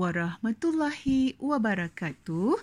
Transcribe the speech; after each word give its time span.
warahmatullahi 0.00 1.36
wabarakatuh 1.36 2.56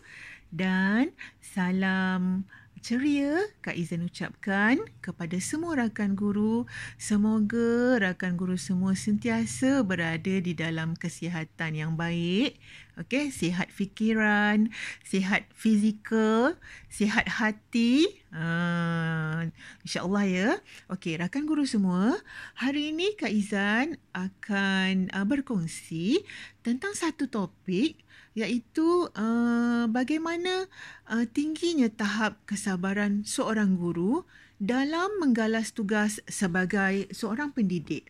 dan 0.49 1.13
salam 1.38 2.49
ceria 2.81 3.46
Kak 3.62 3.78
Izan 3.78 4.10
ucapkan 4.10 4.81
kepada 5.06 5.38
semua 5.38 5.78
rakan 5.78 6.17
guru. 6.17 6.65
Semoga 6.97 8.02
rakan 8.02 8.42
guru 8.42 8.58
semua 8.58 8.97
sentiasa 8.97 9.85
berada 9.85 10.34
di 10.42 10.58
dalam 10.58 10.97
kesihatan 10.97 11.78
yang 11.78 11.94
baik. 11.94 12.58
Okey, 12.97 13.29
sihat 13.29 13.69
fikiran, 13.69 14.73
sihat 15.05 15.46
fizikal, 15.53 16.57
sihat 16.89 17.29
hati. 17.29 18.09
Uh, 18.34 19.53
InsyaAllah 19.85 20.25
ya. 20.25 20.49
Okey, 20.89 21.21
rakan 21.21 21.45
guru 21.45 21.61
semua. 21.69 22.17
Hari 22.57 22.97
ini 22.97 23.13
Kak 23.13 23.29
Izan 23.29 24.02
akan 24.17 25.13
uh, 25.13 25.25
berkongsi 25.29 26.25
tentang 26.65 26.97
satu 26.97 27.29
topik 27.29 28.02
iaitu 28.33 29.13
uh, 29.13 29.85
bagaimana 29.93 30.66
uh, 31.05 31.25
tingginya 31.29 31.93
tahap 31.93 32.41
kesabaran 32.49 33.21
seorang 33.29 33.77
guru 33.77 34.25
dalam 34.57 35.21
menggalas 35.21 35.69
tugas 35.69 36.17
sebagai 36.25 37.13
seorang 37.13 37.53
pendidik. 37.53 38.09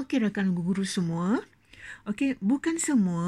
Okey 0.00 0.24
rakan 0.24 0.56
guru 0.56 0.88
semua. 0.88 1.44
Okey, 2.06 2.38
bukan 2.38 2.78
semua 2.78 3.26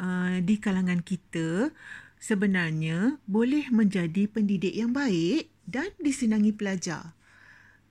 uh, 0.00 0.40
di 0.40 0.56
kalangan 0.56 1.04
kita 1.04 1.68
sebenarnya 2.16 3.20
boleh 3.28 3.68
menjadi 3.68 4.24
pendidik 4.24 4.72
yang 4.72 4.96
baik 4.96 5.52
dan 5.68 5.92
disenangi 6.00 6.48
pelajar 6.48 7.12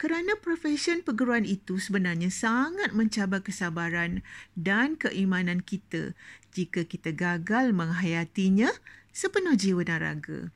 kerana 0.01 0.33
profesion 0.41 1.05
perguruan 1.05 1.45
itu 1.45 1.77
sebenarnya 1.77 2.33
sangat 2.33 2.97
mencabar 2.97 3.45
kesabaran 3.45 4.25
dan 4.57 4.97
keimanan 4.97 5.61
kita 5.61 6.17
jika 6.57 6.89
kita 6.89 7.13
gagal 7.13 7.69
menghayatinya 7.69 8.73
sepenuh 9.13 9.53
jiwa 9.53 9.85
dan 9.85 10.01
raga. 10.01 10.49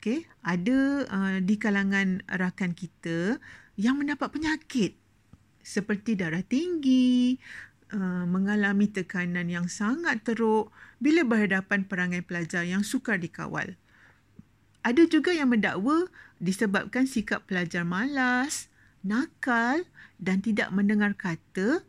Okay, 0.00 0.24
ada 0.40 1.04
uh, 1.04 1.38
di 1.44 1.60
kalangan 1.60 2.24
rakan 2.32 2.72
kita 2.72 3.44
yang 3.76 4.00
mendapat 4.00 4.32
penyakit 4.32 4.96
seperti 5.60 6.16
darah 6.16 6.46
tinggi, 6.46 7.36
uh, 7.92 8.24
mengalami 8.26 8.90
tekanan 8.90 9.46
yang 9.46 9.70
sangat 9.70 10.22
teruk 10.26 10.72
bila 10.98 11.22
berhadapan 11.22 11.86
perangai 11.86 12.22
pelajar 12.24 12.66
yang 12.66 12.82
sukar 12.82 13.20
dikawal. 13.20 13.76
Ada 14.86 15.02
juga 15.10 15.34
yang 15.34 15.50
mendakwa 15.50 16.06
disebabkan 16.38 17.10
sikap 17.10 17.42
pelajar 17.50 17.82
malas, 17.82 18.70
nakal 19.02 19.82
dan 20.18 20.38
tidak 20.42 20.70
mendengar 20.70 21.14
kata 21.18 21.82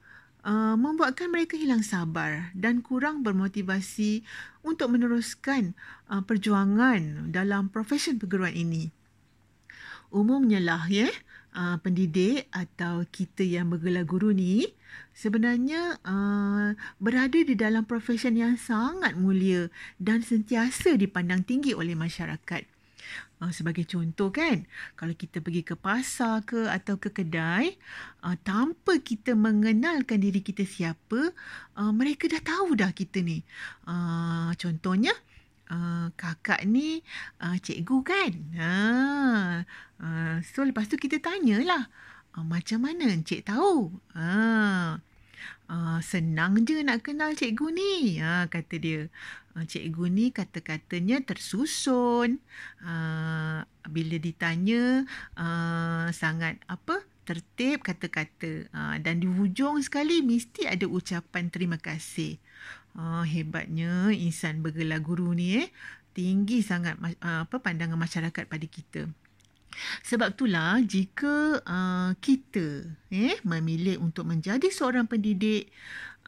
uh, 0.47 0.75
membuatkan 0.79 1.29
mereka 1.29 1.59
hilang 1.59 1.85
sabar 1.85 2.49
dan 2.57 2.81
kurang 2.81 3.21
bermotivasi 3.21 4.25
untuk 4.65 4.93
meneruskan 4.93 5.77
uh, 6.09 6.23
perjuangan 6.23 7.29
dalam 7.29 7.69
profesion 7.69 8.17
perguruan 8.17 8.55
ini. 8.55 8.89
Umumnya 10.07 10.63
lah 10.63 10.87
ya, 10.87 11.11
uh, 11.53 11.77
pendidik 11.83 12.47
atau 12.55 13.03
kita 13.11 13.43
yang 13.43 13.67
bergelar 13.67 14.07
guru 14.07 14.31
ni 14.31 14.65
sebenarnya 15.13 15.97
uh, 16.05 16.77
berada 17.01 17.39
di 17.41 17.55
dalam 17.57 17.83
profesion 17.83 18.37
yang 18.37 18.55
sangat 18.55 19.17
mulia 19.17 19.71
dan 19.97 20.21
sentiasa 20.21 20.93
dipandang 20.97 21.41
tinggi 21.41 21.73
oleh 21.73 21.97
masyarakat. 21.97 22.63
Uh, 23.37 23.53
sebagai 23.53 23.85
contoh 23.85 24.33
kan, 24.33 24.65
kalau 24.97 25.13
kita 25.13 25.37
pergi 25.45 25.61
ke 25.61 25.77
pasar 25.77 26.41
ke 26.41 26.65
atau 26.65 26.97
ke 26.97 27.13
kedai, 27.13 27.77
uh, 28.25 28.33
tanpa 28.41 28.97
kita 28.97 29.37
mengenalkan 29.37 30.17
diri 30.17 30.41
kita 30.41 30.65
siapa, 30.65 31.29
uh, 31.77 31.93
mereka 31.93 32.25
dah 32.25 32.41
tahu 32.41 32.73
dah 32.73 32.89
kita 32.89 33.21
ni. 33.21 33.45
Uh, 33.85 34.49
contohnya, 34.57 35.13
uh, 35.69 36.09
kakak 36.17 36.65
ni 36.65 37.05
uh, 37.43 37.55
cikgu 37.61 37.97
kan. 38.01 38.31
Uh, 38.57 39.55
uh, 40.01 40.35
so 40.41 40.65
lepas 40.65 40.89
tu 40.89 40.97
kita 40.97 41.21
tanyalah, 41.21 41.93
uh, 42.37 42.45
macam 42.45 42.85
mana 42.85 43.09
encik 43.09 43.49
tahu? 43.49 43.89
Uh, 44.13 45.01
uh, 45.67 45.99
senang 46.05 46.61
je 46.63 46.85
nak 46.85 47.01
kenal 47.01 47.33
cikgu 47.33 47.67
ni, 47.73 48.21
uh, 48.21 48.45
kata 48.45 48.75
dia. 48.77 49.01
Ah, 49.57 49.65
cikgu 49.65 50.05
ni 50.13 50.29
kata-katanya 50.29 51.25
tersusun. 51.25 52.37
Uh, 52.85 53.65
bila 53.89 54.21
ditanya 54.21 55.01
uh, 55.33 56.13
sangat 56.13 56.61
apa 56.69 57.01
tertib 57.27 57.83
kata-kata 57.83 58.71
dan 59.03 59.19
di 59.19 59.27
hujung 59.27 59.83
sekali 59.83 60.23
mesti 60.23 60.63
ada 60.63 60.87
ucapan 60.87 61.51
terima 61.51 61.75
kasih. 61.75 62.39
Hebatnya 63.27 64.15
insan 64.15 64.63
bergelar 64.63 65.03
guru 65.03 65.35
ni 65.35 65.59
eh 65.59 65.67
tinggi 66.15 66.63
sangat 66.63 66.95
apa 67.19 67.59
pandangan 67.59 67.99
masyarakat 67.99 68.47
pada 68.47 68.63
kita. 68.63 69.11
Sebab 70.05 70.33
itulah 70.37 70.81
jika 70.83 71.61
uh, 71.61 72.11
kita 72.19 72.85
eh 73.13 73.37
memilih 73.45 74.01
untuk 74.01 74.27
menjadi 74.27 74.67
seorang 74.69 75.05
pendidik 75.05 75.69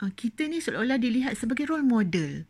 uh, 0.02 0.12
kita 0.14 0.46
ni 0.48 0.62
seolah-olah 0.62 1.00
dilihat 1.02 1.34
sebagai 1.36 1.68
role 1.70 1.86
model 1.86 2.46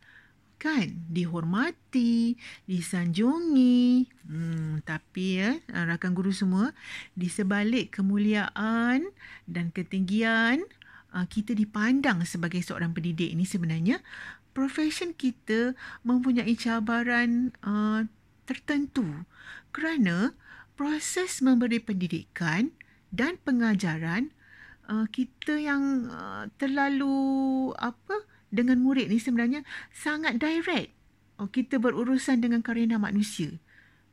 kan? 0.60 0.92
Dihormati 1.08 2.36
disanjungi 2.68 4.06
hmm, 4.28 4.84
tapi 4.84 5.40
ya 5.40 5.56
rakan 5.72 6.12
guru 6.12 6.36
semua 6.36 6.76
di 7.16 7.32
sebalik 7.32 7.96
kemuliaan 7.96 9.08
dan 9.48 9.72
ketinggian 9.72 10.62
ah, 11.16 11.26
kita 11.26 11.56
dipandang 11.56 12.28
sebagai 12.28 12.60
seorang 12.60 12.92
pendidik 12.92 13.32
ini 13.32 13.48
sebenarnya 13.48 14.04
profession 14.52 15.16
kita 15.16 15.74
mempunyai 16.04 16.52
cabaran 16.60 17.56
uh, 17.64 18.04
tertentu. 18.44 19.08
Kerana 19.72 20.36
proses 20.80 21.44
memberi 21.44 21.84
pendidikan 21.84 22.72
dan 23.12 23.36
pengajaran 23.44 24.32
uh, 24.88 25.04
kita 25.12 25.60
yang 25.60 26.08
uh, 26.08 26.48
terlalu 26.56 27.76
apa 27.76 28.24
dengan 28.48 28.80
murid 28.80 29.12
ni 29.12 29.20
sebenarnya 29.20 29.68
sangat 29.92 30.40
direct. 30.40 30.96
Oh, 31.36 31.52
kita 31.52 31.84
berurusan 31.84 32.40
dengan 32.40 32.64
karina 32.64 32.96
manusia 32.96 33.60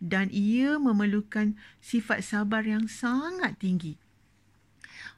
dan 0.03 0.27
ia 0.34 0.75
memerlukan 0.82 1.54
sifat 1.78 2.27
sabar 2.27 2.66
yang 2.66 2.91
sangat 2.91 3.54
tinggi. 3.62 3.94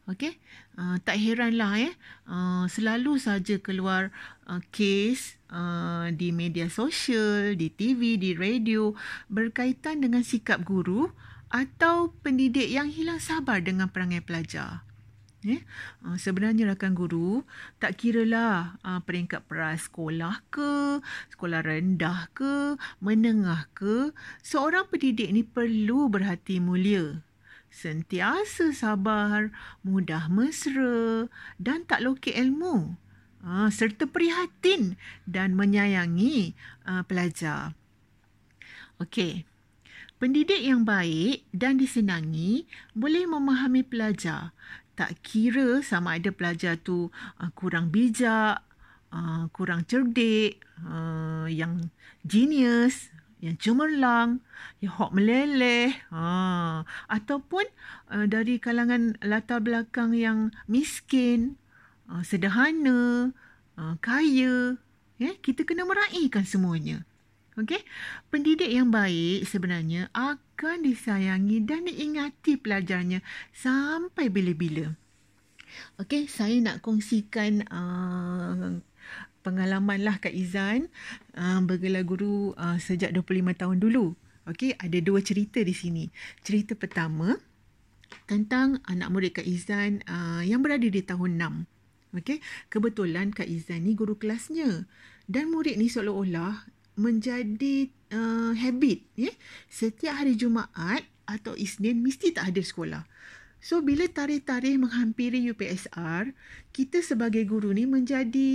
Okey, 0.09 0.37
uh, 0.77 1.01
tak 1.01 1.17
heranlah 1.17 1.81
ya, 1.81 1.93
uh, 2.29 2.65
selalu 2.69 3.17
saja 3.21 3.57
keluar 3.61 4.13
uh, 4.49 4.61
kes 4.69 5.41
uh, 5.49 6.13
di 6.13 6.29
media 6.29 6.69
sosial, 6.69 7.57
di 7.57 7.73
TV, 7.73 8.21
di 8.21 8.33
radio 8.37 8.93
berkaitan 9.33 10.05
dengan 10.05 10.21
sikap 10.25 10.65
guru 10.65 11.09
atau 11.49 12.13
pendidik 12.21 12.69
yang 12.69 12.93
hilang 12.93 13.21
sabar 13.21 13.65
dengan 13.65 13.89
perangai 13.89 14.21
pelajar. 14.21 14.85
Eh? 15.47 15.63
Uh, 16.03 16.19
sebenarnya 16.19 16.75
rakan 16.75 16.99
guru 16.99 17.47
tak 17.79 17.97
kiralah 17.97 18.77
uh, 18.83 19.01
peringkat 19.07 19.47
peras 19.47 19.87
sekolah 19.87 20.43
ke, 20.51 20.99
sekolah 21.31 21.63
rendah 21.63 22.29
ke, 22.37 22.75
menengah 22.99 23.71
ke, 23.71 24.13
seorang 24.45 24.91
pendidik 24.91 25.31
ni 25.31 25.47
perlu 25.47 26.11
berhati 26.11 26.59
mulia. 26.59 27.23
Sentiasa 27.71 28.75
sabar, 28.75 29.55
mudah 29.87 30.27
mesra 30.27 31.31
dan 31.57 31.87
tak 31.87 32.05
lokek 32.05 32.37
ilmu. 32.37 32.99
Uh, 33.39 33.71
serta 33.71 34.11
prihatin 34.11 34.99
dan 35.23 35.55
menyayangi 35.55 36.59
uh, 36.85 37.07
pelajar. 37.07 37.79
Okey. 38.99 39.48
Pendidik 40.19 40.59
yang 40.59 40.83
baik 40.83 41.47
dan 41.55 41.79
disenangi 41.79 42.67
boleh 42.91 43.23
memahami 43.31 43.87
pelajar 43.87 44.51
tak 44.99 45.15
kira 45.23 45.79
sama 45.79 46.19
ada 46.19 46.35
pelajar 46.35 46.75
tu 46.75 47.07
uh, 47.39 47.51
kurang 47.55 47.95
bijak, 47.95 48.59
uh, 49.15 49.47
kurang 49.55 49.87
cerdik, 49.87 50.59
uh, 50.83 51.47
yang 51.47 51.95
genius, 52.27 53.15
yang 53.39 53.55
cemerlang, 53.63 54.43
yang 54.83 54.93
hok 54.99 55.15
meleleh, 55.15 55.95
uh, 56.11 56.83
ataupun 57.07 57.63
uh, 58.11 58.27
dari 58.27 58.59
kalangan 58.59 59.15
latar 59.23 59.63
belakang 59.63 60.19
yang 60.19 60.51
miskin, 60.67 61.55
uh, 62.11 62.27
sederhana, 62.27 63.31
uh, 63.79 63.95
kaya, 64.03 64.83
ya, 65.23 65.31
kita 65.39 65.63
kena 65.63 65.87
meraihkan 65.87 66.43
semuanya. 66.43 67.07
Okey, 67.59 67.83
pendidik 68.31 68.71
yang 68.71 68.95
baik 68.95 69.43
sebenarnya 69.43 70.15
akan 70.15 70.87
disayangi 70.87 71.59
dan 71.67 71.91
diingati 71.91 72.55
pelajarnya 72.55 73.19
sampai 73.51 74.31
bila-bila. 74.31 74.95
Okey, 75.99 76.31
saya 76.31 76.55
nak 76.63 76.87
kongsikan 76.87 77.67
uh, 77.67 78.79
pengalaman 79.43 80.07
lah 80.07 80.23
Kak 80.23 80.31
Izan 80.31 80.87
uh, 81.35 81.59
bergelar 81.67 82.07
guru 82.07 82.55
uh, 82.55 82.79
sejak 82.79 83.11
25 83.11 83.51
tahun 83.59 83.83
dulu. 83.83 84.15
Okey, 84.47 84.79
ada 84.79 84.99
dua 85.03 85.19
cerita 85.19 85.59
di 85.59 85.75
sini. 85.75 86.07
Cerita 86.47 86.79
pertama 86.79 87.35
tentang 88.31 88.79
anak 88.87 89.11
murid 89.11 89.35
Kak 89.35 89.47
Izan 89.51 90.07
uh, 90.07 90.47
yang 90.47 90.63
berada 90.63 90.87
di 90.87 91.03
tahun 91.03 91.43
6. 92.15 92.23
Okey, 92.23 92.39
kebetulan 92.71 93.35
Kak 93.35 93.51
Izan 93.51 93.83
ni 93.83 93.99
guru 93.99 94.15
kelasnya. 94.15 94.87
Dan 95.27 95.51
murid 95.51 95.75
ni 95.75 95.91
seolah-olah 95.91 96.78
menjadi 96.99 97.89
uh, 98.11 98.53
habit 98.59 99.07
ya. 99.15 99.33
Setiap 99.71 100.19
hari 100.19 100.35
Jumaat 100.35 101.07
atau 101.25 101.55
Isnin 101.55 102.03
mesti 102.03 102.35
tak 102.35 102.51
hadir 102.53 102.67
sekolah. 102.67 103.07
So 103.59 103.83
bila 103.83 104.07
tarikh-tarikh 104.07 104.79
menghampiri 104.79 105.43
UPSR, 105.51 106.31
kita 106.71 107.03
sebagai 107.03 107.43
guru 107.43 107.75
ni 107.75 107.91
menjadi 107.91 108.51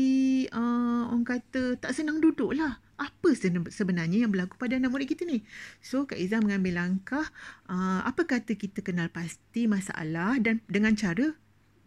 uh, 0.55 1.11
orang 1.11 1.27
kata 1.27 1.75
tak 1.75 1.91
senang 1.91 2.23
duduk 2.23 2.55
lah. 2.55 2.79
Apa 2.95 3.35
sebenarnya 3.67 4.23
yang 4.23 4.31
berlaku 4.31 4.55
pada 4.55 4.79
anak 4.79 4.95
murid 4.95 5.11
kita 5.11 5.27
ni? 5.27 5.43
So 5.83 6.07
Kak 6.07 6.15
Izzah 6.15 6.39
mengambil 6.39 6.79
langkah 6.79 7.25
uh, 7.67 7.99
apa 8.07 8.23
kata 8.23 8.55
kita 8.55 8.79
kenal 8.79 9.11
pasti 9.11 9.67
masalah 9.67 10.39
dan 10.39 10.63
dengan 10.71 10.95
cara 10.95 11.35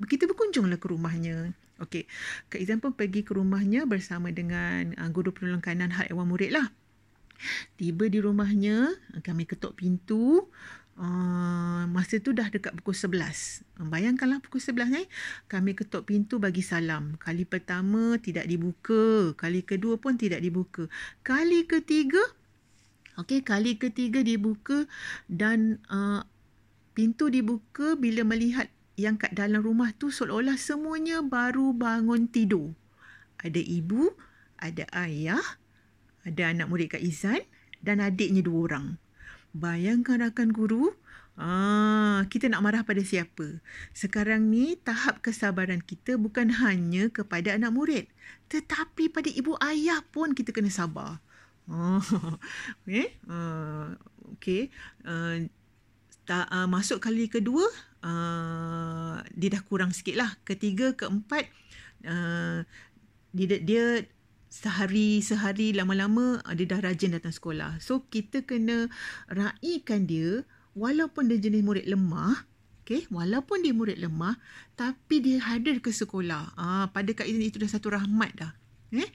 kita 0.05 0.29
berkunjunglah 0.29 0.76
ke 0.76 0.87
rumahnya. 0.93 1.56
Okey. 1.76 2.08
Kak 2.49 2.56
Izzah 2.56 2.81
pun 2.81 2.96
pergi 2.96 3.20
ke 3.20 3.37
rumahnya 3.37 3.84
bersama 3.84 4.32
dengan 4.32 4.96
uh, 4.96 5.11
guru 5.12 5.32
penolong 5.32 5.61
kanan 5.61 5.93
hak 5.93 6.08
ewan 6.08 6.25
murid 6.25 6.56
lah. 6.56 6.73
Tiba 7.76 8.08
di 8.08 8.17
rumahnya, 8.17 8.96
kami 9.20 9.44
ketuk 9.44 9.76
pintu. 9.76 10.49
Uh, 10.96 11.84
masa 11.93 12.17
tu 12.17 12.32
dah 12.32 12.49
dekat 12.49 12.73
pukul 12.81 12.96
11. 12.96 13.61
Bayangkanlah 13.93 14.40
pukul 14.40 14.64
11 14.64 14.88
ni, 14.96 15.05
kami 15.44 15.76
ketuk 15.76 16.08
pintu 16.08 16.40
bagi 16.40 16.64
salam. 16.64 17.20
Kali 17.20 17.44
pertama 17.44 18.17
tidak 18.17 18.49
dibuka, 18.49 19.37
kali 19.37 19.61
kedua 19.61 20.00
pun 20.00 20.17
tidak 20.17 20.40
dibuka. 20.40 20.88
Kali 21.20 21.69
ketiga, 21.69 22.25
okey, 23.20 23.44
kali 23.44 23.76
ketiga 23.76 24.25
dibuka 24.25 24.88
dan 25.28 25.84
uh, 25.93 26.25
pintu 26.96 27.28
dibuka 27.28 27.93
bila 28.00 28.25
melihat 28.25 28.73
yang 28.97 29.21
kat 29.21 29.37
dalam 29.37 29.61
rumah 29.61 29.93
tu 29.93 30.09
seolah-olah 30.09 30.57
semuanya 30.57 31.21
baru 31.21 31.77
bangun 31.77 32.33
tidur. 32.33 32.73
Ada 33.41 33.61
ibu, 33.61 34.17
ada 34.57 34.89
ayah, 34.97 35.45
ada 36.25 36.43
anak 36.51 36.67
murid 36.73 36.97
Kak 36.97 37.05
Izan 37.05 37.45
dan 37.85 38.01
adiknya 38.01 38.41
dua 38.41 38.73
orang. 38.73 38.87
Bayangkan 39.53 40.21
rakan 40.25 40.53
guru, 40.53 40.93
ah, 41.37 42.25
kita 42.29 42.49
nak 42.49 42.65
marah 42.65 42.83
pada 42.85 43.01
siapa? 43.05 43.61
Sekarang 43.93 44.49
ni 44.49 44.81
tahap 44.81 45.21
kesabaran 45.21 45.85
kita 45.85 46.17
bukan 46.17 46.53
hanya 46.61 47.13
kepada 47.13 47.57
anak 47.57 47.73
murid. 47.73 48.05
Tetapi 48.49 49.13
pada 49.13 49.29
ibu 49.29 49.57
ayah 49.61 50.01
pun 50.09 50.33
kita 50.33 50.53
kena 50.53 50.73
sabar. 50.73 51.21
Oh, 51.67 52.01
okay. 52.87 53.19
Uh, 53.27 53.99
okay. 54.39 54.71
Uh, 55.03 55.51
ta, 56.23 56.47
uh, 56.47 56.67
masuk 56.71 57.03
kali 57.03 57.27
kedua, 57.27 57.67
uh, 58.06 59.19
dia 59.35 59.49
dah 59.50 59.62
kurang 59.67 59.91
sikit 59.91 60.14
lah. 60.14 60.31
Ketiga, 60.47 60.94
keempat, 60.94 61.50
uh, 62.06 62.62
dia, 63.35 63.58
dia 63.58 63.85
sehari-sehari 64.47 65.75
lama-lama 65.75 66.41
uh, 66.47 66.55
dia 66.55 66.70
dah 66.70 66.81
rajin 66.81 67.19
datang 67.19 67.35
sekolah. 67.35 67.82
So 67.82 68.06
kita 68.06 68.47
kena 68.47 68.87
raikan 69.26 70.06
dia 70.06 70.47
walaupun 70.79 71.29
dia 71.29 71.43
jenis 71.43 71.67
murid 71.67 71.87
lemah, 71.91 72.47
okay, 72.81 73.05
walaupun 73.11 73.67
dia 73.67 73.75
murid 73.75 73.99
lemah 73.99 74.38
tapi 74.79 75.20
dia 75.20 75.43
hadir 75.43 75.82
ke 75.82 75.91
sekolah. 75.91 76.55
Ah 76.56 76.87
pada 76.94 77.11
Kak 77.12 77.26
Izin 77.26 77.50
itu 77.50 77.59
dah 77.59 77.69
satu 77.69 77.93
rahmat 77.93 78.31
dah. 78.38 78.52
Eh? 78.94 79.11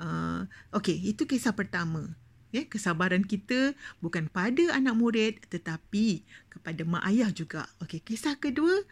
Uh, 0.00 0.48
okay, 0.72 0.96
itu 0.96 1.28
kisah 1.28 1.52
pertama. 1.52 2.08
Ya, 2.50 2.66
kesabaran 2.66 3.22
kita 3.22 3.78
bukan 4.02 4.26
pada 4.26 4.74
anak 4.74 4.98
murid 4.98 5.34
tetapi 5.46 6.26
kepada 6.50 6.82
mak 6.82 7.06
ayah 7.06 7.30
juga. 7.30 7.70
Okey, 7.78 8.02
kisah 8.02 8.36
kedua 8.42 8.82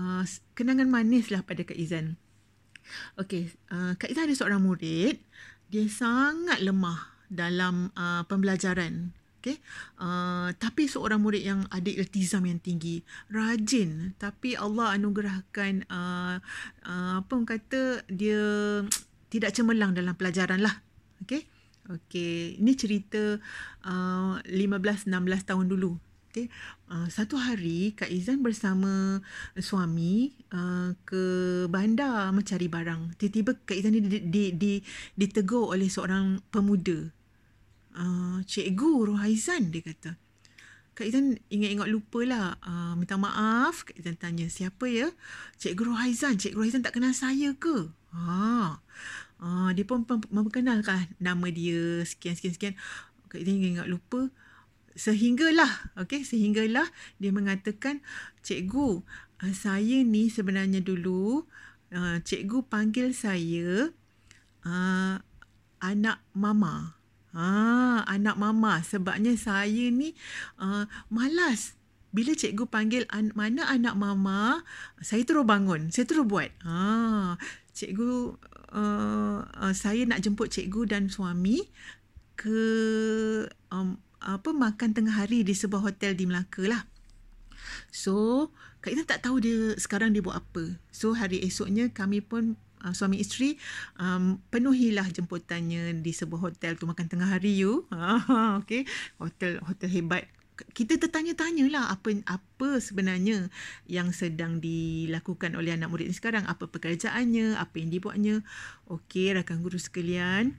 uh, 0.00 0.24
kenangan 0.56 0.88
manislah 0.88 1.44
pada 1.44 1.60
Kak 1.60 1.76
Izan. 1.76 2.16
Okey, 3.20 3.52
uh, 3.68 3.92
Kak 4.00 4.08
Izan 4.08 4.32
ada 4.32 4.36
seorang 4.36 4.64
murid, 4.64 5.20
dia 5.68 5.84
sangat 5.88 6.64
lemah 6.64 7.12
dalam 7.32 7.88
uh, 7.96 8.24
pembelajaran. 8.28 9.12
Okay. 9.42 9.58
Uh, 9.98 10.54
tapi 10.54 10.86
seorang 10.86 11.18
murid 11.18 11.42
yang 11.42 11.66
ada 11.66 11.90
iltizam 11.90 12.46
yang 12.46 12.62
tinggi. 12.62 13.02
Rajin. 13.26 14.14
Tapi 14.14 14.54
Allah 14.54 14.94
anugerahkan 14.94 15.82
uh, 15.90 16.38
uh, 16.86 17.12
apa 17.18 17.30
orang 17.34 17.50
kata 17.50 18.06
dia 18.06 18.38
tidak 19.34 19.50
cemerlang 19.50 19.98
dalam 19.98 20.14
pelajaran 20.14 20.62
lah. 20.62 20.78
Okay. 21.26 21.51
Okay. 21.88 22.58
Ini 22.62 22.72
cerita 22.78 23.38
uh, 23.86 24.38
15-16 24.46 25.10
tahun 25.48 25.66
dulu. 25.66 25.98
Okay. 26.32 26.48
Uh, 26.88 27.12
satu 27.12 27.36
hari 27.36 27.92
Kak 27.92 28.08
Izan 28.08 28.40
bersama 28.40 29.20
suami 29.60 30.32
uh, 30.48 30.96
ke 31.04 31.24
bandar 31.68 32.32
mencari 32.32 32.72
barang. 32.72 33.20
Tiba-tiba 33.20 33.52
Kak 33.68 33.76
Izan 33.76 33.92
ni 33.92 34.00
di, 34.00 34.18
di, 34.24 34.44
di, 34.56 34.72
ditegur 35.12 35.76
oleh 35.76 35.92
seorang 35.92 36.40
pemuda. 36.48 37.12
Uh, 37.92 38.40
Cikgu 38.48 39.12
Rohaizan 39.12 39.68
dia 39.68 39.84
kata. 39.84 40.16
Kak 40.96 41.04
Izan 41.04 41.36
ingat-ingat 41.52 41.92
lupa 41.92 42.24
lah. 42.24 42.56
Uh, 42.64 42.96
minta 42.96 43.20
maaf. 43.20 43.84
Kak 43.84 44.00
Izan 44.00 44.16
tanya 44.16 44.48
siapa 44.48 44.88
ya? 44.88 45.12
Cikgu 45.60 45.92
Rohaizan. 45.92 46.40
Cikgu 46.40 46.64
Rohaizan 46.64 46.80
tak 46.80 46.96
kenal 46.96 47.12
saya 47.12 47.52
ke? 47.60 47.92
Ha. 48.16 48.80
Uh, 49.42 49.74
dia 49.74 49.82
pun 49.82 50.06
memperkenalkan 50.06 51.10
nama 51.18 51.46
dia 51.50 52.06
sekian-sekian-sekian. 52.06 52.78
Kak 53.26 53.42
Izan 53.42 53.58
ingat-ingat 53.58 53.90
lupa. 53.90 54.30
Sehinggalah 54.94 55.96
okey 56.04 56.20
sehinggalah 56.20 56.84
dia 57.16 57.32
mengatakan 57.32 58.04
cikgu 58.44 59.00
uh, 59.40 59.54
saya 59.56 60.04
ni 60.04 60.28
sebenarnya 60.28 60.84
dulu 60.84 61.48
uh, 61.90 62.20
cikgu 62.20 62.68
panggil 62.68 63.16
saya 63.16 63.88
uh, 64.62 65.16
anak 65.80 66.20
mama. 66.36 66.94
Ah 67.32 68.04
anak 68.04 68.36
mama. 68.36 68.84
Sebabnya 68.84 69.32
saya 69.34 69.88
ni 69.88 70.12
uh, 70.60 70.84
malas. 71.08 71.74
Bila 72.12 72.36
cikgu 72.36 72.68
panggil 72.68 73.08
an- 73.08 73.32
mana 73.32 73.64
anak 73.72 73.96
mama 73.96 74.60
saya 75.00 75.24
terus 75.24 75.48
bangun 75.48 75.88
saya 75.88 76.04
terus 76.04 76.28
buat. 76.28 76.52
Ah 76.68 77.40
cikgu 77.72 78.36
uh, 78.72 79.44
uh, 79.44 79.74
saya 79.76 80.02
nak 80.08 80.24
jemput 80.24 80.50
cikgu 80.50 80.88
dan 80.88 81.12
suami 81.12 81.68
ke 82.34 82.58
um, 83.70 84.00
apa 84.22 84.50
makan 84.50 84.90
tengah 84.96 85.14
hari 85.14 85.46
di 85.46 85.54
sebuah 85.54 85.92
hotel 85.92 86.16
di 86.16 86.24
Melaka 86.26 86.64
lah. 86.66 86.82
So, 87.94 88.48
Kak 88.82 88.90
Ina 88.90 89.06
tak 89.06 89.22
tahu 89.22 89.38
dia 89.38 89.78
sekarang 89.78 90.10
dia 90.10 90.24
buat 90.24 90.42
apa. 90.42 90.74
So, 90.90 91.14
hari 91.14 91.42
esoknya 91.42 91.90
kami 91.94 92.22
pun 92.22 92.58
uh, 92.82 92.94
suami 92.94 93.22
isteri 93.22 93.58
um, 93.98 94.42
penuhilah 94.50 95.06
jemputannya 95.10 96.02
di 96.02 96.12
sebuah 96.14 96.50
hotel 96.50 96.74
tu 96.74 96.86
makan 96.90 97.06
tengah 97.06 97.30
hari 97.30 97.54
you. 97.54 97.86
okay. 98.62 98.86
Hotel 99.22 99.62
hotel 99.62 99.90
hebat. 99.90 100.26
Kita 100.52 101.00
tertanya-tanya 101.00 101.66
lah 101.72 101.84
apa 101.88 102.12
apa 102.28 102.68
sebenarnya 102.78 103.48
yang 103.88 104.12
sedang 104.12 104.60
dilakukan 104.60 105.56
oleh 105.56 105.72
anak 105.72 105.88
murid 105.88 106.12
ni 106.12 106.14
sekarang. 106.16 106.44
Apa 106.44 106.68
pekerjaannya, 106.68 107.56
apa 107.56 107.74
yang 107.80 107.88
dibuatnya. 107.88 108.44
Okey, 108.86 109.32
rakan 109.32 109.64
guru 109.64 109.80
sekalian. 109.80 110.54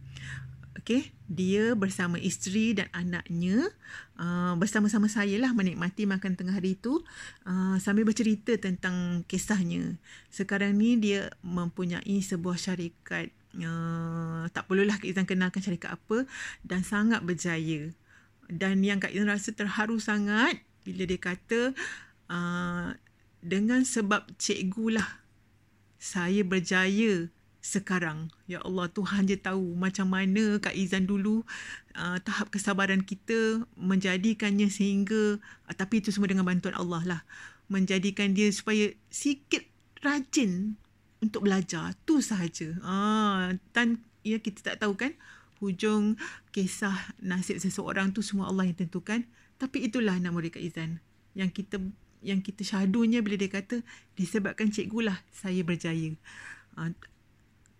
Okey, 0.83 1.13
dia 1.29 1.77
bersama 1.77 2.17
isteri 2.17 2.73
dan 2.73 2.89
anaknya 2.91 3.69
uh, 4.17 4.57
bersama-sama 4.57 5.05
saya 5.05 5.37
lah 5.37 5.53
menikmati 5.53 6.09
makan 6.09 6.33
tengah 6.33 6.57
hari 6.57 6.75
itu 6.75 6.99
uh, 7.45 7.77
sambil 7.77 8.03
bercerita 8.03 8.57
tentang 8.57 9.21
kisahnya. 9.29 10.01
Sekarang 10.33 10.75
ni 10.75 10.97
dia 10.97 11.29
mempunyai 11.45 12.19
sebuah 12.19 12.57
syarikat 12.57 13.29
uh, 13.61 14.49
tak 14.49 14.65
perlulah 14.65 14.97
Izan 15.05 15.29
kenalkan 15.29 15.61
syarikat 15.61 15.93
apa 15.93 16.25
dan 16.65 16.81
sangat 16.81 17.21
berjaya. 17.21 17.93
Dan 18.51 18.83
yang 18.83 18.99
Kak 18.99 19.15
Izan 19.15 19.31
rasa 19.31 19.55
terharu 19.55 19.99
sangat 19.99 20.59
bila 20.83 21.07
dia 21.07 21.19
kata 21.19 21.71
uh, 22.27 22.91
dengan 23.39 23.87
sebab 23.87 24.27
cikgu 24.35 24.99
lah 24.99 25.09
saya 25.95 26.43
berjaya 26.43 27.31
sekarang. 27.63 28.27
Ya 28.43 28.59
Allah, 28.59 28.91
Tuhan 28.91 29.23
je 29.23 29.39
tahu 29.39 29.79
macam 29.79 30.11
mana 30.11 30.59
Kak 30.59 30.75
Izan 30.75 31.07
dulu 31.07 31.47
uh, 31.95 32.19
tahap 32.19 32.51
kesabaran 32.51 33.07
kita 33.07 33.63
menjadikannya 33.79 34.67
sehingga, 34.67 35.39
uh, 35.39 35.73
tapi 35.73 36.03
itu 36.03 36.11
semua 36.11 36.27
dengan 36.27 36.43
bantuan 36.43 36.75
Allah 36.75 37.01
lah, 37.07 37.21
menjadikan 37.71 38.35
dia 38.35 38.51
supaya 38.51 38.91
sikit 39.07 39.63
rajin 40.03 40.75
untuk 41.23 41.47
belajar. 41.47 41.95
Tu 42.03 42.19
sahaja. 42.19 42.75
Uh, 42.83 43.55
dan 43.71 44.03
ya 44.27 44.43
kita 44.43 44.75
tak 44.75 44.83
tahu 44.83 44.99
kan, 44.99 45.15
hujung 45.63 46.19
kisah 46.51 46.93
nasib 47.23 47.57
seseorang 47.57 48.11
tu 48.11 48.19
semua 48.19 48.51
Allah 48.51 48.67
yang 48.67 48.75
tentukan. 48.75 49.23
Tapi 49.55 49.87
itulah 49.87 50.19
nama 50.19 50.35
murid 50.35 50.59
Kak 50.59 50.63
Izan. 50.63 50.99
Yang 51.33 51.63
kita 51.63 51.77
yang 52.23 52.39
kita 52.39 52.63
syahadunya 52.63 53.19
bila 53.19 53.35
dia 53.35 53.51
kata 53.51 53.83
disebabkan 54.15 54.71
cikgu 54.71 55.11
lah 55.11 55.17
saya 55.31 55.63
berjaya. 55.63 56.15
Uh, 56.75 56.91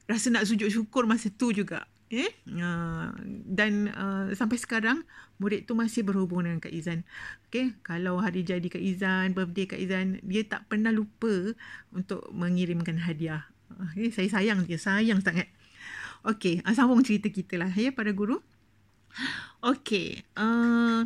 rasa 0.08 0.32
nak 0.32 0.48
sujud 0.48 0.68
syukur 0.68 1.08
masa 1.08 1.32
tu 1.32 1.56
juga 1.56 1.88
eh 2.14 2.30
uh, 2.62 3.10
dan 3.48 3.90
uh, 3.90 4.30
sampai 4.38 4.60
sekarang 4.62 5.02
murid 5.42 5.66
tu 5.66 5.74
masih 5.74 6.06
berhubung 6.06 6.46
dengan 6.46 6.62
Kak 6.62 6.70
Izan 6.70 7.02
okey 7.50 7.74
kalau 7.82 8.22
hari 8.22 8.46
jadi 8.46 8.68
Kak 8.70 8.84
Izan 8.84 9.34
birthday 9.34 9.66
Kak 9.66 9.82
Izan 9.82 10.22
dia 10.22 10.46
tak 10.46 10.70
pernah 10.70 10.94
lupa 10.94 11.58
untuk 11.90 12.22
mengirimkan 12.30 13.02
hadiah 13.02 13.50
Eh, 13.98 14.12
saya 14.14 14.30
sayang 14.30 14.66
dia, 14.66 14.78
sayang 14.78 15.20
sangat. 15.22 15.50
Okey, 16.24 16.64
uh, 16.64 16.72
sambung 16.72 17.04
cerita 17.04 17.28
kita 17.28 17.60
lah 17.60 17.68
ya 17.68 17.92
para 17.92 18.16
guru. 18.16 18.40
Okey, 19.60 20.24
uh, 20.40 21.04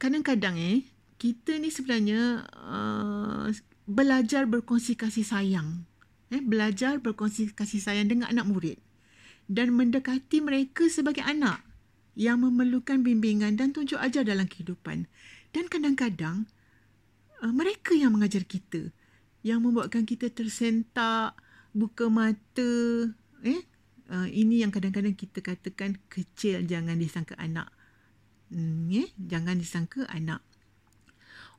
kadang-kadang 0.00 0.56
eh, 0.56 0.88
kita 1.20 1.60
ni 1.60 1.68
sebenarnya 1.68 2.48
uh, 2.48 3.52
belajar 3.84 4.48
berkongsi 4.48 4.96
kasih 4.96 5.28
sayang. 5.28 5.84
Eh, 6.32 6.40
belajar 6.40 6.96
berkongsi 6.96 7.52
kasih 7.52 7.84
sayang 7.84 8.08
dengan 8.08 8.32
anak 8.32 8.48
murid. 8.48 8.78
Dan 9.52 9.76
mendekati 9.76 10.40
mereka 10.40 10.88
sebagai 10.88 11.20
anak 11.20 11.60
yang 12.16 12.40
memerlukan 12.40 13.04
bimbingan 13.04 13.60
dan 13.60 13.76
tunjuk 13.76 14.00
ajar 14.00 14.24
dalam 14.24 14.48
kehidupan. 14.48 15.04
Dan 15.52 15.68
kadang-kadang, 15.68 16.48
uh, 17.44 17.52
mereka 17.52 17.92
yang 17.92 18.16
mengajar 18.16 18.48
kita. 18.48 18.88
Yang 19.44 19.60
membuatkan 19.60 20.08
kita 20.08 20.32
tersentak, 20.32 21.36
buka 21.76 22.08
mata, 22.08 22.72
eh 23.42 23.60
uh, 24.10 24.28
ini 24.30 24.62
yang 24.62 24.70
kadang-kadang 24.70 25.14
kita 25.18 25.42
katakan 25.42 25.98
kecil 26.06 26.62
jangan 26.66 26.96
disangka 26.98 27.34
anak. 27.38 27.70
Hmm, 28.52 28.90
eh 28.90 29.10
jangan 29.18 29.58
disangka 29.58 30.06
anak. 30.10 30.42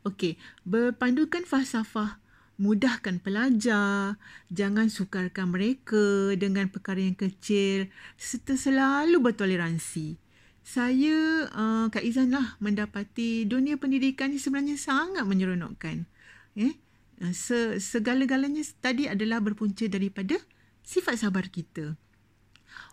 Okey 0.04 0.36
berpandukan 0.68 1.48
falsafah 1.48 2.20
mudahkan 2.60 3.18
pelajar 3.24 4.20
jangan 4.54 4.88
sukarkan 4.92 5.50
mereka 5.50 6.36
dengan 6.38 6.70
perkara 6.70 7.02
yang 7.02 7.18
kecil 7.18 7.90
serta 8.20 8.60
selalu 8.60 9.18
bertoleransi. 9.20 10.20
Saya 10.64 11.50
uh, 11.52 11.92
Kak 11.92 12.04
Izan 12.08 12.32
lah 12.32 12.56
mendapati 12.64 13.44
dunia 13.44 13.76
pendidikan 13.76 14.32
ni 14.32 14.40
sebenarnya 14.40 14.80
sangat 14.80 15.28
menyeronokkan. 15.28 16.08
Eh 16.56 16.74
uh, 17.20 17.34
segala-galanya 17.80 18.64
tadi 18.80 19.10
adalah 19.10 19.44
berpunca 19.44 19.90
daripada 19.92 20.40
sifat 20.84 21.20
sabar 21.20 21.48
kita. 21.50 21.96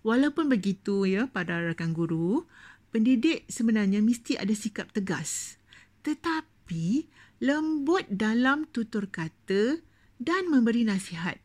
Walaupun 0.01 0.49
begitu 0.49 1.05
ya 1.05 1.29
para 1.29 1.61
rakan 1.61 1.93
guru, 1.93 2.49
pendidik 2.95 3.45
sebenarnya 3.51 4.01
mesti 4.01 4.41
ada 4.41 4.53
sikap 4.57 4.91
tegas. 4.97 5.61
Tetapi 6.07 7.11
lembut 7.45 8.09
dalam 8.09 8.69
tutur 8.73 9.09
kata 9.09 9.81
dan 10.21 10.49
memberi 10.49 10.85
nasihat. 10.85 11.41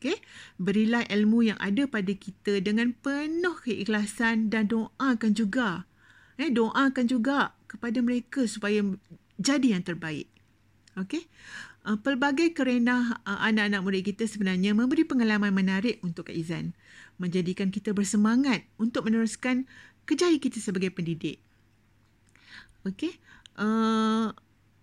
Okay? 0.00 0.20
Berilah 0.60 1.04
ilmu 1.08 1.48
yang 1.52 1.58
ada 1.60 1.88
pada 1.88 2.12
kita 2.12 2.60
dengan 2.60 2.92
penuh 2.92 3.56
keikhlasan 3.60 4.52
dan 4.52 4.68
doakan 4.68 5.32
juga. 5.32 5.88
Eh, 6.36 6.52
doakan 6.52 7.08
juga 7.08 7.56
kepada 7.64 8.04
mereka 8.04 8.44
supaya 8.44 8.84
jadi 9.40 9.76
yang 9.76 9.84
terbaik. 9.84 10.28
Okay? 10.96 11.28
Uh, 11.86 11.94
pelbagai 12.02 12.50
kerenah 12.50 13.22
uh, 13.22 13.46
anak-anak 13.46 13.78
murid 13.86 14.02
kita 14.10 14.26
sebenarnya 14.26 14.74
memberi 14.74 15.06
pengalaman 15.06 15.54
menarik 15.54 16.02
untuk 16.02 16.26
Kak 16.26 16.34
Izan. 16.34 16.74
Menjadikan 17.14 17.70
kita 17.70 17.94
bersemangat 17.94 18.66
untuk 18.74 19.06
meneruskan 19.06 19.70
kerjaya 20.02 20.34
kita 20.42 20.58
sebagai 20.58 20.90
pendidik. 20.90 21.38
Okey. 22.82 23.14
Uh, 23.54 24.34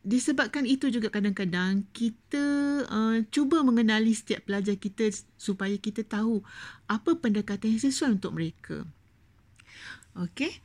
disebabkan 0.08 0.64
itu 0.64 0.88
juga 0.88 1.12
kadang-kadang 1.12 1.84
kita 1.92 2.46
uh, 2.88 3.20
cuba 3.32 3.68
mengenali 3.68 4.16
setiap 4.16 4.48
pelajar 4.48 4.80
kita 4.80 5.12
supaya 5.36 5.76
kita 5.76 6.08
tahu 6.08 6.40
apa 6.88 7.20
pendekatan 7.20 7.76
yang 7.76 7.84
sesuai 7.84 8.16
untuk 8.16 8.32
mereka. 8.32 8.88
Okey. 10.16 10.56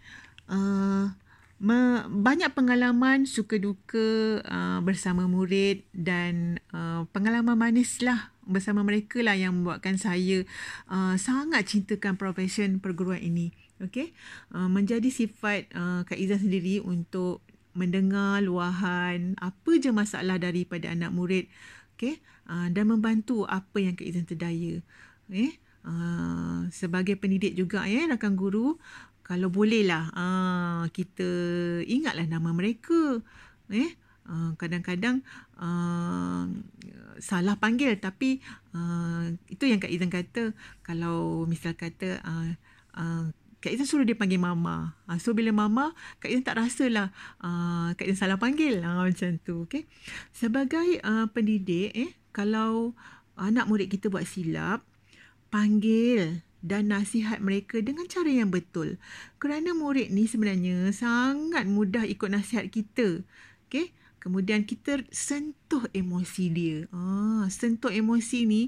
Uh, 0.46 1.10
banyak 1.58 2.54
pengalaman 2.54 3.26
suka 3.26 3.58
duka 3.58 4.38
uh, 4.46 4.78
bersama 4.78 5.26
murid 5.26 5.82
dan 5.90 6.62
uh, 6.70 7.02
pengalaman 7.10 7.58
manis 7.58 7.98
lah 7.98 8.30
bersama 8.48 8.86
mereka 8.86 9.20
lah 9.20 9.36
yang 9.36 9.60
membuatkan 9.60 10.00
saya 10.00 10.46
uh, 10.88 11.18
sangat 11.18 11.68
cintakan 11.68 12.16
profesion 12.16 12.78
perguruan 12.80 13.20
ini. 13.20 13.52
Okay? 13.78 14.14
Uh, 14.54 14.70
menjadi 14.70 15.10
sifat 15.10 15.70
uh, 15.74 16.02
Kak 16.06 16.16
Izzah 16.18 16.40
sendiri 16.40 16.78
untuk 16.82 17.44
mendengar 17.76 18.42
luahan 18.42 19.38
apa 19.38 19.70
je 19.78 19.94
masalah 19.94 20.40
daripada 20.40 20.90
anak 20.90 21.14
murid 21.14 21.46
okay? 21.94 22.18
uh, 22.46 22.70
dan 22.72 22.88
membantu 22.90 23.44
apa 23.50 23.82
yang 23.82 23.94
Kak 23.98 24.06
Izzah 24.08 24.26
terdaya. 24.26 24.78
Okay? 25.26 25.58
Uh, 25.86 26.68
sebagai 26.74 27.16
pendidik 27.16 27.56
juga 27.56 27.86
ya 27.88 28.04
rakan 28.10 28.34
guru 28.36 28.76
kalau 29.24 29.48
bolehlah 29.48 30.10
uh, 30.12 30.84
kita 30.92 31.24
ingatlah 31.86 32.28
nama 32.28 32.50
mereka 32.52 33.22
eh 33.72 33.96
uh, 34.28 34.52
kadang-kadang 34.60 35.24
uh, 35.56 36.44
salah 37.18 37.56
panggil 37.56 37.96
tapi 37.98 38.40
uh, 38.76 39.32
itu 39.48 39.64
yang 39.68 39.80
Kak 39.80 39.90
Izan 39.90 40.12
kata 40.12 40.52
kalau 40.84 41.48
misal 41.48 41.72
kata 41.74 42.20
uh, 42.22 42.52
uh, 42.98 43.24
Kak 43.58 43.74
Izan 43.74 43.90
suruh 43.90 44.06
dia 44.06 44.14
panggil 44.14 44.38
mama. 44.38 44.94
Uh, 45.10 45.18
so 45.18 45.34
bila 45.34 45.50
mama, 45.50 45.90
Kak 46.22 46.30
Izan 46.30 46.46
tak 46.46 46.62
rasalah 46.62 47.10
uh, 47.42 47.90
Kak 47.98 48.06
Izan 48.06 48.30
salah 48.30 48.38
panggil. 48.38 48.86
Uh, 48.86 49.02
macam 49.02 49.34
tu. 49.42 49.66
Okay? 49.66 49.90
Sebagai 50.30 51.02
uh, 51.02 51.26
pendidik, 51.34 51.90
eh, 51.90 52.14
kalau 52.30 52.94
anak 53.34 53.66
murid 53.66 53.90
kita 53.90 54.14
buat 54.14 54.22
silap, 54.22 54.86
panggil 55.48 56.44
dan 56.58 56.90
nasihat 56.90 57.38
mereka 57.38 57.78
dengan 57.78 58.06
cara 58.10 58.30
yang 58.30 58.50
betul. 58.50 58.98
Kerana 59.38 59.74
murid 59.74 60.10
ni 60.10 60.26
sebenarnya 60.26 60.90
sangat 60.90 61.64
mudah 61.70 62.02
ikut 62.04 62.30
nasihat 62.30 62.66
kita. 62.70 63.22
Okay? 63.68 63.94
Kemudian 64.18 64.66
kita 64.66 64.98
sentuh 65.14 65.86
emosi 65.94 66.44
dia. 66.50 66.78
Ah, 66.90 67.46
sentuh 67.46 67.94
emosi 67.94 68.44
ni 68.50 68.62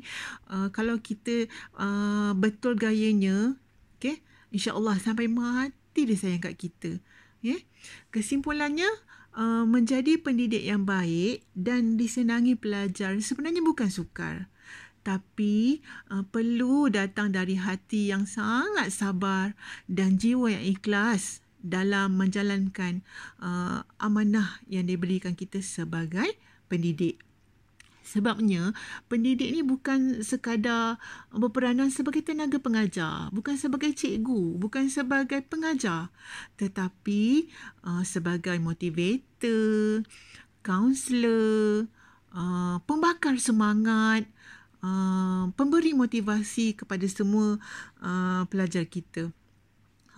uh, 0.46 0.70
kalau 0.70 1.02
kita 1.02 1.50
uh, 1.75 2.30
betul 2.38 2.78
gayanya, 2.78 3.58
okay? 3.99 4.22
insya-Allah 4.54 4.96
sampai 5.02 5.26
mati 5.26 6.06
dia 6.06 6.14
sayang 6.14 6.42
kat 6.42 6.54
kita. 6.54 7.02
Okay? 7.42 7.66
Kesimpulannya 8.14 8.87
uh, 9.34 9.66
menjadi 9.66 10.22
pendidik 10.22 10.62
yang 10.62 10.87
baik 10.87 11.42
dan 11.58 11.99
disenangi 11.99 12.54
pelajar 12.54 13.18
sebenarnya 13.18 13.62
bukan 13.66 13.90
sukar 13.90 14.50
tapi 15.00 15.80
uh, 16.12 16.25
perlu 16.28 16.92
datang 16.92 17.33
dari 17.33 17.57
hati 17.57 18.12
yang 18.12 18.28
sangat 18.28 18.92
sabar 18.92 19.57
dan 19.88 20.21
jiwa 20.21 20.52
yang 20.52 20.64
ikhlas 20.76 21.40
dalam 21.61 22.16
menjalankan 22.16 23.04
uh, 23.40 23.85
amanah 24.00 24.61
yang 24.69 24.88
diberikan 24.88 25.37
kita 25.37 25.61
sebagai 25.61 26.37
pendidik. 26.69 27.21
Sebabnya, 28.00 28.75
pendidik 29.07 29.54
ni 29.54 29.62
bukan 29.62 30.26
sekadar 30.26 30.99
berperanan 31.30 31.95
sebagai 31.95 32.26
tenaga 32.26 32.59
pengajar, 32.59 33.30
bukan 33.30 33.54
sebagai 33.54 33.95
cikgu, 33.95 34.59
bukan 34.59 34.90
sebagai 34.90 35.47
pengajar, 35.47 36.11
tetapi 36.59 37.47
uh, 37.87 38.02
sebagai 38.02 38.59
motivator, 38.59 40.02
kaunselor, 40.66 41.87
uh, 42.35 42.83
pembakar 42.83 43.38
semangat, 43.38 44.26
uh, 44.84 45.49
pemberi 45.54 45.96
motivasi 45.96 46.76
kepada 46.76 47.06
semua 47.08 47.56
uh, 48.02 48.42
pelajar 48.49 48.84
kita. 48.84 49.32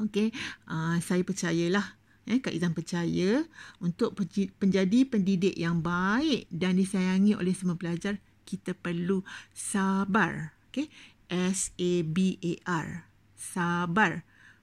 Okey, 0.00 0.32
uh, 0.66 0.98
saya 0.98 1.22
percayalah 1.22 1.98
eh 2.22 2.38
Kak 2.38 2.54
Izan 2.54 2.70
percaya 2.70 3.42
untuk 3.82 4.14
menjadi 4.62 4.98
pendidik 5.10 5.58
yang 5.58 5.82
baik 5.82 6.46
dan 6.54 6.78
disayangi 6.78 7.34
oleh 7.34 7.50
semua 7.50 7.74
pelajar 7.74 8.22
kita 8.46 8.74
perlu 8.78 9.26
sabar. 9.50 10.54
Okey, 10.70 10.86
S 11.30 11.74
A 11.76 11.92
B 12.06 12.38
A 12.38 12.52
R. 12.86 12.88
Sabar. 13.34 14.22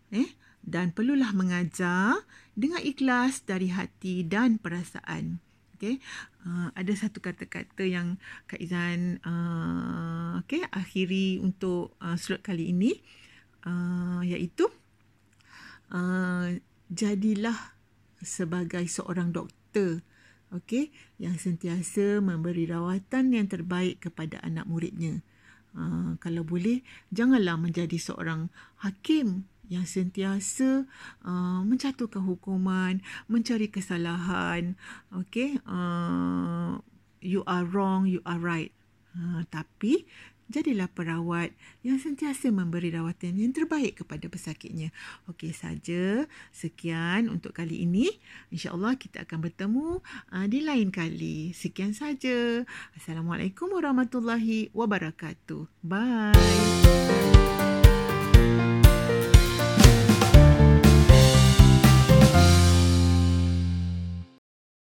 Eh 0.09 0.39
dan 0.59 0.91
perlulah 0.91 1.31
mengajar 1.31 2.19
dengan 2.53 2.83
ikhlas 2.83 3.43
dari 3.47 3.71
hati 3.71 4.27
dan 4.27 4.59
perasaan. 4.59 5.39
Okay. 5.79 6.03
Uh, 6.43 6.67
ada 6.75 6.91
satu 6.91 7.23
kata-kata 7.23 7.87
yang 7.87 8.19
Kak 8.51 8.59
Izan 8.59 9.23
uh, 9.23 10.43
okay, 10.43 10.59
akhiri 10.75 11.39
untuk 11.39 11.95
uh, 12.03 12.19
slot 12.19 12.43
kali 12.43 12.75
ini. 12.75 12.99
Uh, 13.63 14.19
iaitu 14.27 14.67
uh, 15.95 16.51
jadilah 16.91 17.55
sebagai 18.19 18.83
seorang 18.91 19.31
doktor 19.31 20.03
okay, 20.51 20.91
yang 21.15 21.39
sentiasa 21.39 22.19
memberi 22.19 22.67
rawatan 22.67 23.31
yang 23.31 23.47
terbaik 23.47 24.03
kepada 24.03 24.43
anak 24.43 24.67
muridnya. 24.67 25.23
Uh, 25.71 26.19
kalau 26.19 26.43
boleh, 26.43 26.83
janganlah 27.13 27.55
menjadi 27.55 27.95
seorang 27.95 28.51
hakim 28.83 29.47
yang 29.69 29.85
sentiasa 29.85 30.89
uh, 31.23 31.61
menjatuhkan 31.63 32.25
hukuman, 32.25 32.99
mencari 33.29 33.69
kesalahan. 33.69 34.75
Okay, 35.13 35.61
uh, 35.69 36.81
you 37.21 37.45
are 37.45 37.63
wrong, 37.63 38.09
you 38.09 38.19
are 38.25 38.41
right. 38.41 38.73
Uh, 39.13 39.45
tapi 39.53 40.09
jadilah 40.49 40.89
perawat 40.89 41.53
yang 41.85 42.01
sentiasa 42.01 42.49
memberi 42.49 42.89
rawatan 42.89 43.37
yang 43.37 43.53
terbaik 43.53 44.01
kepada 44.01 44.25
pesakitnya. 44.25 44.89
Okey 45.29 45.53
saja. 45.53 46.25
Sekian 46.49 47.29
untuk 47.29 47.53
kali 47.53 47.85
ini. 47.85 48.09
InsyaAllah 48.49 48.97
kita 48.97 49.23
akan 49.29 49.45
bertemu 49.45 50.01
uh, 50.33 50.45
di 50.49 50.65
lain 50.65 50.89
kali. 50.89 51.53
Sekian 51.53 51.93
saja. 51.93 52.65
Assalamualaikum 52.97 53.69
warahmatullahi 53.69 54.73
wabarakatuh. 54.73 55.69
Bye. 55.85 57.58